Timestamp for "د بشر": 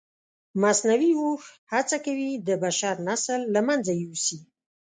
2.47-2.95